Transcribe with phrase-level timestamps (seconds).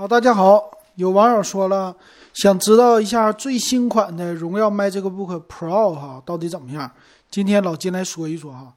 [0.00, 0.70] 好，大家好。
[0.94, 1.94] 有网友说了，
[2.32, 6.90] 想知道一下最新款的荣耀 Magic Book Pro 哈，到底怎么样？
[7.30, 8.72] 今天老金来说一说哈。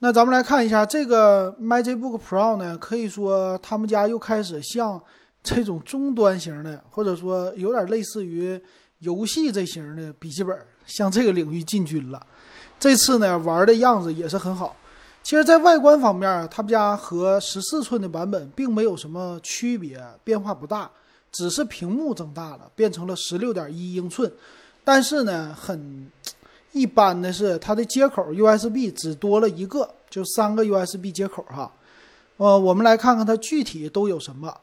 [0.00, 5.00] 那咱们来看一下这个 Magic Book Pro 呢，可以说他们家又开始向
[5.40, 8.60] 这种中端型的，或者说有点类似于
[8.98, 12.20] 游戏这型的笔记本，向这个领域进军了。
[12.80, 14.74] 这次呢，玩的样子也是很好。
[15.26, 20.88] 其实，在外观方面，他们家和十四寸的版本并没有什么区别，变化不大，
[21.32, 24.32] 只是屏幕增大了，变成了十六点一英寸。
[24.84, 26.08] 但是呢，很
[26.70, 31.72] 一般的是，它的接口 USB 只多了一个，就三个 USB 接口哈。
[32.36, 34.56] 呃，我们来看看它具体都有什么。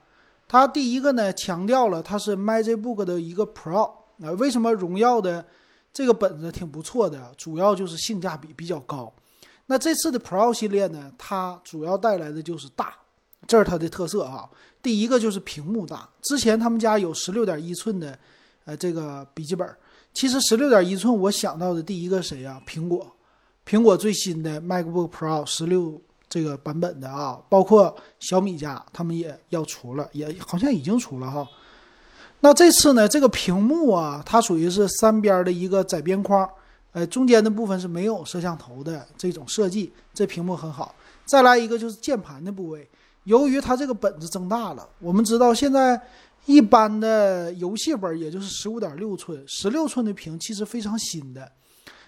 [0.48, 3.92] 它第一个呢，强调了它是 MagicBook 的一个 Pro。
[4.24, 5.46] 啊，为什么荣耀的
[5.92, 7.34] 这个本子挺不错的？
[7.38, 9.12] 主要就是性价比比较高。
[9.66, 12.94] 那这次的 Pro 系列呢，它主要带来的就是大，
[13.48, 14.50] 这是它的特色啊。
[14.82, 18.20] 第一个就是屏幕大，之前他们家有十六点一寸的，
[18.66, 19.68] 呃，这个笔记本。
[20.14, 22.62] 其实十六点一寸，我想到的第一个谁呀？
[22.68, 23.10] 苹果，
[23.66, 31.48] 苹果最新的 MacBook Pro 十六这个版本的啊，包括小米家他们也要出了，也好像已经出了哈。
[32.42, 36.48] 那这次呢，这个屏幕啊，它属于是三边的一个窄边框。
[36.94, 40.94] 呃，中间的部分是没有摄像头的这种设计，这屏幕很好。
[41.26, 42.88] 再来一个就是键盘的部位，
[43.24, 46.00] 由于它这个本子增大了，我们知道现在
[46.46, 51.52] 一般的游戏本也就是十五点六寸、十六寸的屏，其实非常新的。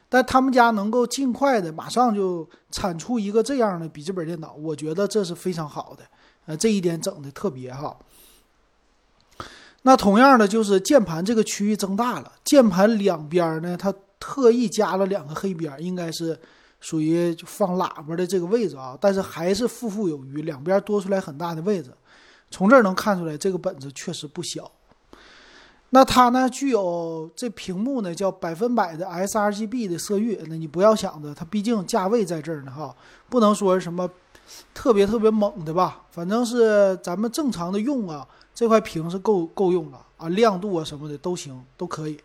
[0.08, 6.04] 但他们家能够尽快的马上就产出一个这样的笔记本电脑，我觉得这是非常好的。
[6.46, 7.98] 呃，这一点整的特别哈。
[9.82, 13.92] 那同样的就是键盘这个区域增大了，键盘两边呢，它。
[14.20, 16.40] 特意加了两个黑边，应该是
[16.80, 21.92] 属于就放喇叭的这个位置啊，但是还是富富有余，两边多出来很大的位置。
[22.52, 24.72] 从这儿能看出来，这个本子确实不小。
[25.90, 30.40] 那它呢，具有这屏幕呢叫百分百的 sRGB 的色域。
[30.48, 32.96] 那你不要想着它，毕竟价位在这儿呢哈，
[33.30, 34.10] 不能说什么
[34.74, 42.20] 特别特别猛的吧，反正是咱们正常的用啊，这块屏是够够用了啊，亮度啊什么的都行，都可以。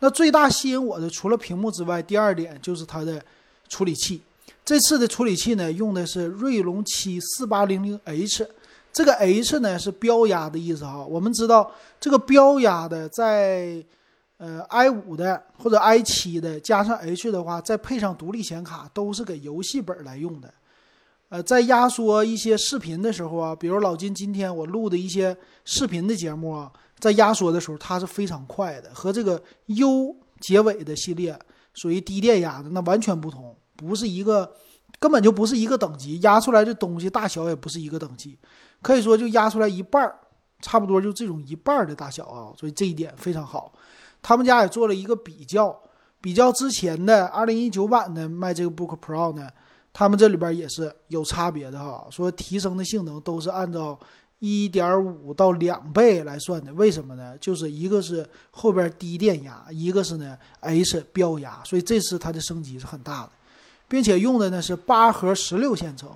[0.00, 3.20] 那最大吸引我的，除了屏幕之外，第二点就是它的
[3.68, 4.22] 处理器。
[4.64, 8.46] 这次的处理器呢，用的是锐龙七四八零零 H，
[8.92, 11.04] 这个 H 呢是标压的意思哈。
[11.04, 13.82] 我们知道这个标压的，在
[14.36, 20.52] 呃 i 五的或者 i 七的加上 H 的话，再配上独立显卡，都是给游戏本来用的。
[21.30, 26.70] 呃，在压缩一些视频的时候啊，比如老金今天我录的一些视频的节目啊。
[26.98, 31.38] 在压缩的时候，它是非常快的，和这个 U 结尾的系列
[31.74, 34.52] 属于低电压的，那完全不同，不是一个，
[34.98, 38.36] 根本就不是一个等级，压出来的东西大小也不是一个等级，
[38.82, 40.18] 可以说就压出来一半儿，
[40.60, 43.72] 差不多就这种一半儿的大小啊，所以这一点非常好。
[44.20, 45.76] 他们家也做了一个比较，
[46.20, 49.48] 比较之前的二零一九版的卖这个 Book Pro 呢，
[49.92, 53.98] 他们这里边也是有差别的哈，说提升的性能都是按照。
[54.40, 57.36] 一点五到两倍来算的，为什么呢？
[57.38, 63.30] 就是一个是后边低电压，一个是呢 H 标压，所以这次它的升级是很大的，
[63.88, 66.08] 并且用的呢是八核十六线程，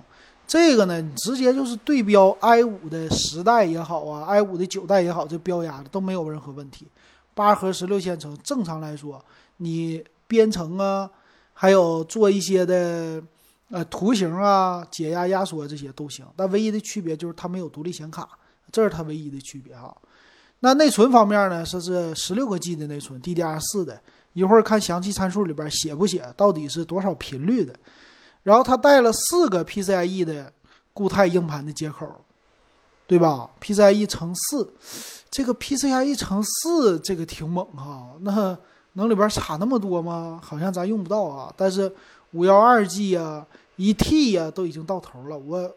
[0.47, 6.87] 这个呢直接就是对标 i 五的十代也好啊，i 五的九代也好，这标压的都没有任何问题。
[7.33, 9.21] 八核十六线程，正常来说，
[9.57, 11.09] 你编程啊，
[11.53, 13.21] 还有做一些的。
[13.73, 18.29] 呃，图形啊，解压、压缩这些都行，但唯一的区别就是它没有独立显卡，
[18.71, 19.91] 这是它唯一的区别哈。
[20.59, 23.99] 那内存方面呢，说是十六个 G 的内存，DDR 四的。
[24.33, 27.73] 一会儿看详细参数里边写不写，到底是多少频率的。
[28.43, 30.53] 然后它带了四个 PCIe 的
[30.93, 32.07] 固态硬盘的接口，
[33.07, 34.71] 对吧？PCIe 乘四，
[35.31, 38.11] 这个 PCIe 乘四这个挺猛哈。
[38.21, 38.55] 那
[38.93, 40.39] 能里边插那么多吗？
[40.43, 41.51] 好像咱用不到啊。
[41.57, 41.91] 但是
[42.33, 43.43] 五幺二 G 呀。
[43.75, 45.37] 一 T 呀，都已经到头了。
[45.37, 45.75] 我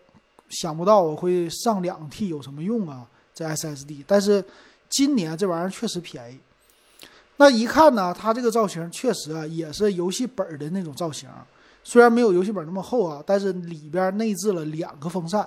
[0.49, 3.07] 想不到我会上两 T 有什么用啊？
[3.35, 4.45] 这 SSD，但是
[4.89, 6.39] 今年这玩意儿确实便宜。
[7.37, 11.29] 那一看呢，它这个造型确实啊，也是游戏本的那种造型。
[11.85, 15.47] 虽然没有游戏本那么厚啊，但是里边内置了两个风扇，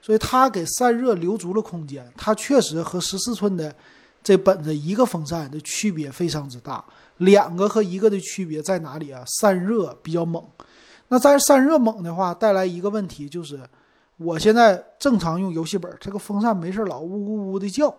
[0.00, 2.04] 所以它给散热留足了空间。
[2.16, 3.74] 它确实和十四寸的
[4.22, 6.84] 这本子一个风扇的区别非常之大。
[7.18, 9.22] 两个和一个的区别在哪里啊？
[9.40, 10.44] 散热比较猛。
[11.12, 13.60] 那在散热猛的话，带来一个问题就是，
[14.16, 17.94] 我现在正常用游戏本，这个风扇没事老呜呜呜的叫，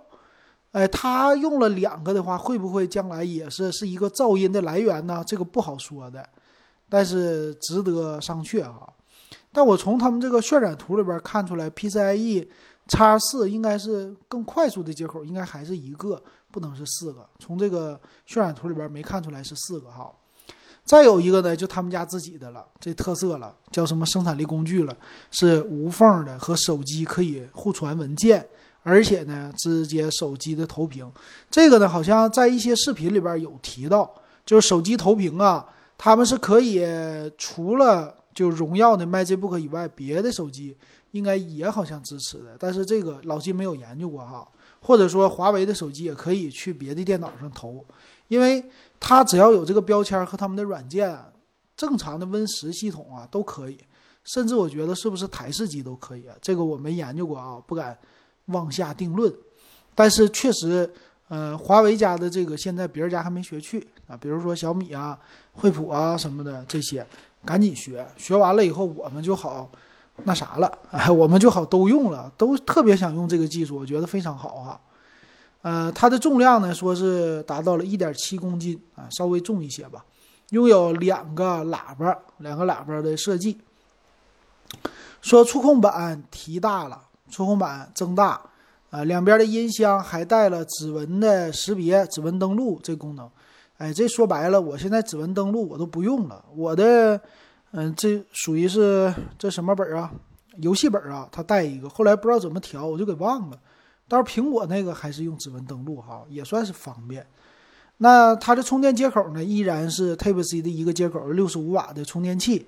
[0.71, 5.23] 哎，它用了两个的话，会不会将来也是是一个噪音的来源呢？
[5.27, 6.27] 这个不好说的，
[6.89, 8.89] 但是值得商榷啊。
[9.51, 12.47] 但我从他们这个渲染图里边看出来，PCIe
[12.87, 16.19] 叉四应该是更快速的接口，应该还是一个，
[16.49, 17.29] 不能是四个。
[17.37, 20.11] 从这个渲染图里边没看出来是四个哈。
[20.85, 24.95] 再有一个呢，就他们家自己的了，这特色了，叫什么生产力工具了，
[25.31, 28.45] 是无缝的，和手机可以互传文件，
[28.83, 31.09] 而且呢，直接手机的投屏。
[31.49, 34.13] 这个呢，好像在一些视频里边有提到，
[34.45, 35.65] 就是手机投屏啊，
[35.97, 36.85] 他们是可以
[37.37, 40.75] 除了就荣耀的 MagicBook 以外，别的手机
[41.11, 44.45] 应该也好像支持的，但是这个老金没有研究过哈，
[44.81, 47.85] 或者说华为的手机也可以去别的电脑上投，
[48.27, 48.63] 因为。
[49.05, 51.13] 它只要有这个标签和他们的软件，
[51.75, 53.77] 正常的 Win 十系统啊都可以，
[54.23, 56.33] 甚至我觉得是不是台式机都可以啊？
[56.41, 57.97] 这个我没研究过啊，不敢
[58.45, 59.29] 妄下定论。
[59.93, 60.89] 但是确实，
[61.27, 65.19] 呃，华为家的这个现在别人家还没学去啊，比如说小米啊、
[65.51, 67.05] 惠普啊什么的这些，
[67.43, 69.69] 赶紧学，学完了以后我们就好
[70.23, 74.79] 那啥了，哎，我们就好都用了，都特别想用这个技术，我觉得非常好哈。
[75.63, 80.05] 呃，它的重量呢，说是达到了一点七公斤啊，稍微重一些吧。
[80.49, 83.57] 拥有两个喇叭，两个喇叭的设计。
[85.21, 87.01] 说触控板提大了，
[87.31, 88.39] 触控板增大，
[88.89, 93.27] 啊，两边的音箱还带了指纹的识别、指纹登录这功能。
[93.77, 96.43] 哎，这说白了，我现在指纹登录我都不用了。
[96.53, 97.19] 我的，
[97.71, 100.11] 嗯，这属于是这什么本啊？
[100.57, 103.57] 游戏本啊，它带一个，后来不知道怎么调，我就给忘了。
[104.13, 107.25] 但是苹果那个还是用指纹登录哈，也算是方便。
[107.97, 112.67] 那它的充电接口呢，依然是 Type C 的一个接口，六十五瓦的充电器。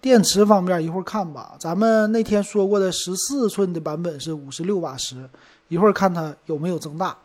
[0.00, 1.54] 电池方面一会儿看吧。
[1.60, 5.30] 咱们那天说过的十四寸的版本是五十六瓦时，
[5.68, 7.16] 一会儿看它有没有增大。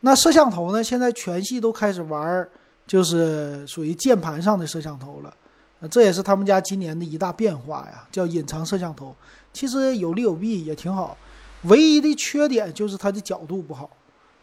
[0.00, 0.84] 那摄像头呢？
[0.84, 2.46] 现在全系都开始玩，
[2.86, 5.34] 就是属于键盘上的摄像头了。
[5.90, 9.16] 这也是他们家今年的一大变化呀，叫隐藏摄像头。
[9.54, 11.16] 其实有利有弊，也挺好。
[11.64, 13.90] 唯一的缺点就是它的角度不好，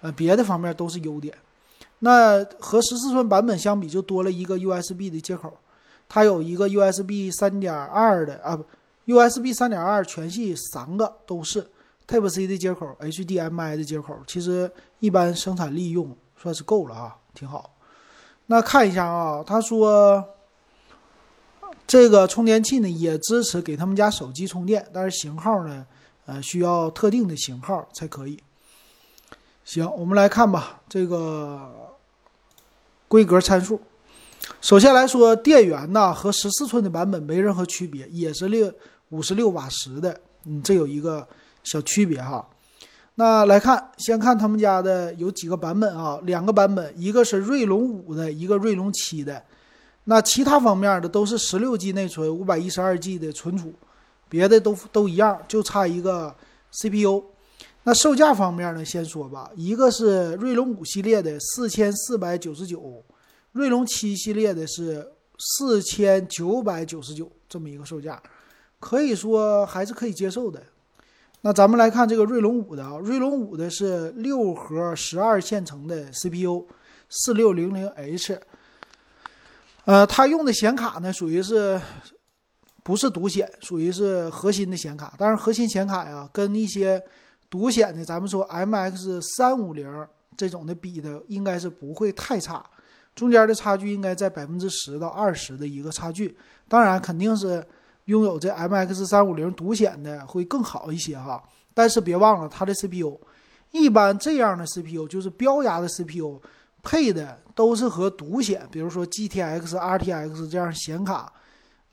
[0.01, 1.35] 呃，别的方面都是优点。
[1.99, 5.51] 那和十四寸版本相比，就多了一个 USB 的接口，
[6.07, 8.63] 它有一个 USB 三点二的啊，不
[9.11, 11.65] ，USB 三点二全系三个都是
[12.07, 17.71] Type C 的接口，HDMI 的接口，其实一般生产利用算是够了啊，挺好。
[18.45, 20.23] 那看一下啊，他说
[21.87, 25.85] 这个充电器呢也支持给他们家手机充电，但是型号呢？
[26.27, 28.37] 呃，需要特定的型号才可以。
[29.63, 31.71] 行，我们来看吧，这个
[33.07, 33.81] 规格参数。
[34.61, 38.71] 首先来说，电源呢和十四寸的版本没任何区别，也是六
[39.09, 40.19] 五十六瓦时的。
[40.45, 41.27] 嗯，这有一个
[41.63, 42.47] 小区别哈。
[43.15, 46.19] 那来看，先看他们家的有几个版本啊？
[46.23, 49.41] 两个版本，一个是锐龙五的，一个锐龙七的。
[50.03, 53.73] 那其他方面的都是十六 G 内存，五百一十二 G 的存储。
[54.29, 56.35] 别的都都一样，就差一个
[56.71, 57.23] CPU。
[57.83, 58.83] 那售价方面呢？
[58.83, 63.01] 先说吧，一个是锐龙五系列的四千四百九十九，
[63.53, 65.09] 锐龙七系列的是
[65.39, 68.21] 四千九百九十九，这么一个售价，
[68.81, 70.61] 可以说还是可以接受的。
[71.39, 76.67] 那咱们来看这个锐龙五的啊，锐龙五的是六核十二线程的 CPU，
[77.07, 78.37] 四六零零 H。
[79.85, 81.79] 呃，它用的显卡呢，属于是。
[82.87, 85.13] 不是独显，属于是核心的显卡。
[85.17, 87.03] 但是核心显卡呀，跟一些
[87.49, 90.07] 独显的，咱们说 MX 三五零
[90.37, 92.65] 这种的比的，应该是不会太差。
[93.13, 96.37] 中间的差距应该在百分之十到二十的一个差距。
[96.69, 97.61] 当然，肯定是
[98.05, 101.43] 拥有这 MX 三五零独显的会更好一些哈。
[101.73, 103.19] 但是别忘了它的 CPU，
[103.71, 106.41] 一般这样的 CPU 就是标压的 CPU，
[106.83, 111.33] 配的都是和独显，比如说 GTX、RTX 这样显卡。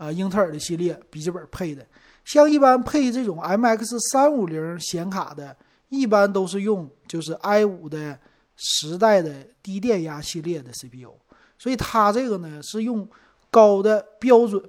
[0.05, 1.87] 啊，英特尔的系列笔记本配的，
[2.25, 5.57] 像一般配这种 MX 三五零显卡的，
[5.89, 8.19] 一般都是用就是 i 五的
[8.57, 11.15] 十代的低电压系列的 CPU，
[11.59, 13.09] 所以它这个呢是用
[13.51, 14.63] 高的标准，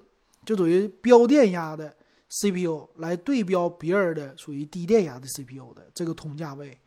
[0.46, 1.94] 就等于标电压的
[2.30, 6.78] CPU 来对标别人的属于低电压的 CPU 的这个同价位。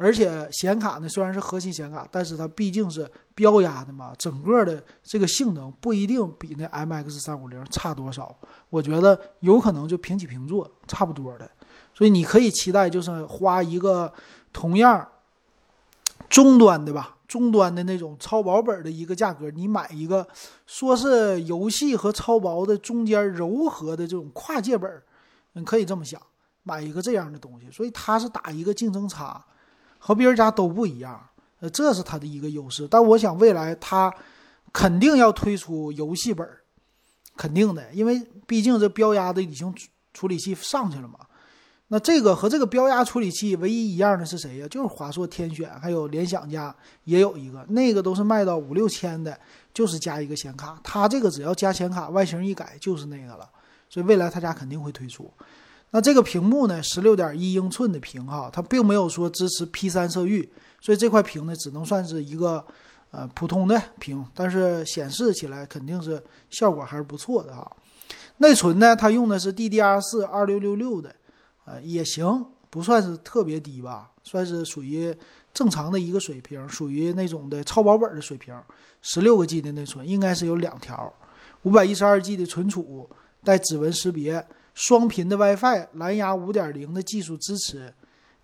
[0.00, 8.36] 而且显卡呢，虽然是核心显卡，但是它毕竟是标压的嘛，整个的这个性能不一定比那 MX 三五零差多少。
[8.68, 11.48] 我觉得有可能就平起平坐，差不多的。
[11.94, 14.12] 所以你可以期待，就是花一个
[14.52, 15.06] 同样
[16.28, 20.26] 中端的吧，中端的那种超薄本的一个价格，你买一个
[20.66, 25.00] 说是游戏和超薄的中间柔和的这种跨界本，
[25.52, 26.20] 你可以这么想，
[26.64, 27.70] 买一个这样的东西。
[27.70, 29.44] 所以它是打一个竞争差。
[30.00, 31.20] 和别人家都不一样，
[31.60, 32.86] 呃，这是它的一个优势。
[32.88, 34.12] 但我想未来它
[34.72, 36.46] 肯定要推出游戏本
[37.36, 39.74] 肯定的，因为毕竟这标压的已经
[40.12, 41.20] 处理器上去了嘛。
[41.90, 44.68] 那这个和这个标压处理器唯一一样的是谁呀？
[44.68, 46.74] 就是华硕天选，还有联想家
[47.04, 49.38] 也有一个，那个都是卖到五六千的，
[49.72, 50.78] 就是加一个显卡。
[50.84, 53.48] 它这个只要加显卡，外形一改就是那个了。
[53.88, 55.32] 所以未来他家肯定会推出。
[55.90, 60.46] 那这个屏幕呢，十六点一英寸的屏哈，它并没有说支持 P 三色域，
[60.80, 62.64] 所以这块屏呢只能算是一个
[63.10, 67.70] 呃普通的屏，但是显示起来肯定是效果还是不错的哈。
[68.38, 71.14] 内存呢，它用的是 DDR 四二六六六的。
[71.70, 75.14] 呃，也行，不算是特别低吧，算是属于
[75.52, 78.58] 正常的一个水平，属于那种的超薄本的水平。
[79.02, 81.12] 十六个 G 的内存，应该是有两条，
[81.64, 83.06] 五百一十二 G 的存储，
[83.44, 84.42] 带指纹识别，
[84.72, 87.92] 双频的 WiFi，蓝牙五点零的技术支持，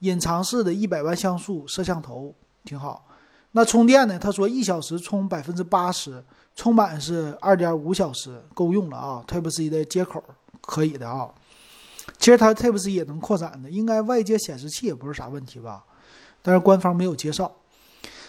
[0.01, 2.35] 隐藏式的一百万像素摄像头，
[2.65, 3.07] 挺好。
[3.53, 4.19] 那充电呢？
[4.19, 6.25] 他说一小时充百分之八十，
[6.57, 9.25] 充满是二点五小时，够用了啊。
[9.29, 10.23] Type C 的接口
[10.61, 11.31] 可以的啊。
[12.19, 15.85] 其实它 Type C 也能扩展的，应该外接显示器也不是啥问题吧？
[16.43, 17.51] 但是官方没有介绍。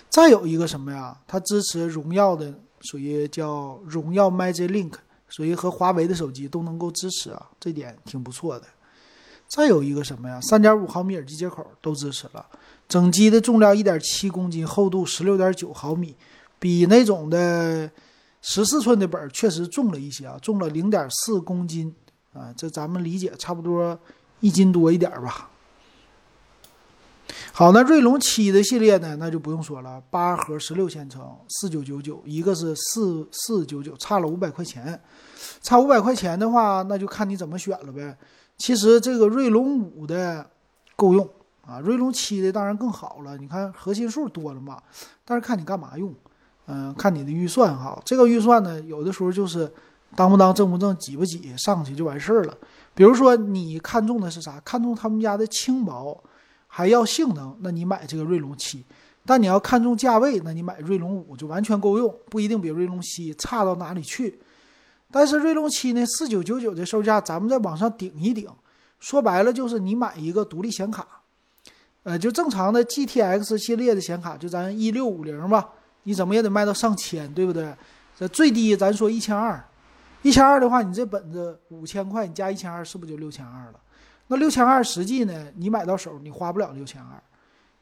[0.09, 1.19] 再有一个什么呀？
[1.27, 4.93] 它支持荣耀的，属于叫荣耀 Magic Link，
[5.27, 8.67] 属于和华为的手机都能够支持啊，这点挺不错的。
[9.55, 10.37] 再有一个什么呀？
[10.41, 12.45] 三点五毫米耳机接口都支持了。
[12.89, 16.13] 整机的重量一点七公斤，厚度十六点九毫米，
[16.59, 17.89] 比那种的
[18.41, 21.95] 十四寸的本儿确实重了一些啊，重了零点四公斤。
[22.33, 23.97] 啊，这咱们理解差不多
[24.41, 25.49] 一斤多一点吧。
[27.53, 35.01] 好，那锐龙七的系列呢，那就不用说了，八核十六线程，四九九九，一个是四四九九，差了五百块钱。
[35.61, 38.17] 差五百块钱的话，那就看你怎么选了呗。
[38.57, 40.49] 其实这个锐龙五的
[40.95, 41.29] 够用
[41.65, 43.37] 啊，锐龙七的当然更好了。
[43.37, 44.81] 你看核心数多了嘛，
[45.23, 46.13] 但是看你干嘛用，
[46.67, 48.01] 嗯，看你的预算哈。
[48.05, 49.71] 这个预算呢，有的时候就是。
[50.15, 52.57] 当不当正不正挤不挤上去就完事儿了。
[52.93, 54.57] 比如说你看中的是啥？
[54.61, 56.23] 看中他们家的轻薄，
[56.67, 58.85] 还要性能，那你买这个锐龙七。
[59.25, 64.39] 但你要看中价位，那你买锐龙五就完全够用，不一定比锐龙七差到哪里去。
[65.15, 68.49] 但是锐龙七呢，四九九九的售价，咱们再往上顶一顶，
[68.99, 71.07] 说白了就是你买一个独立显卡，
[72.03, 75.69] 呃，就正常的 GTX 系列的显卡，就咱一六五零吧，
[76.03, 77.73] 你怎么也得卖到上千，对不对？
[78.19, 79.65] 这最低咱说一千二。
[80.21, 83.79] 一千二的话，你这本子五千块，你加一千二，是不是就六千二了？
[84.27, 85.47] 那六千二实际呢？
[85.55, 87.23] 你买到手，你花不了六千二，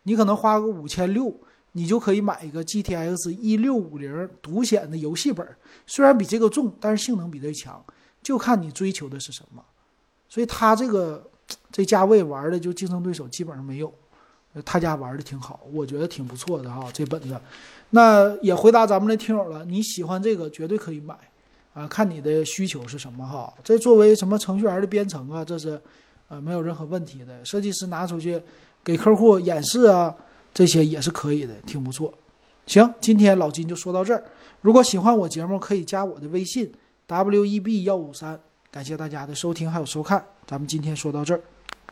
[0.03, 1.35] 你可能花个五千六，
[1.73, 5.45] 你就可以买一个 GTX 一六五零独显的游戏本。
[5.85, 7.83] 虽然比这个重，但是性能比这强，
[8.23, 9.61] 就看你追求的是什么。
[10.29, 11.29] 所以他这个
[11.71, 13.93] 这价位玩的，就竞争对手基本上没有。
[14.63, 17.35] 他家玩的挺好，我觉得挺不错的哈，这本子。
[17.89, 21.17] 那也回答咱们的听友了，你喜欢这个，绝对可以买。
[21.73, 23.51] 啊，看你的需求是什么哈？
[23.63, 25.81] 这作为什么程序员的编程啊，这是，
[26.27, 27.43] 呃，没有任何问题的。
[27.43, 28.39] 设计师拿出去
[28.83, 30.15] 给客户演示啊，
[30.53, 32.13] 这些也是可以的，挺不错。
[32.67, 34.23] 行，今天老金就说到这儿。
[34.61, 36.71] 如果喜欢我节目，可以加我的微信
[37.07, 38.39] w e b 幺五三。
[38.71, 41.41] 感谢大家的收听还有收看，咱们今天说到这儿。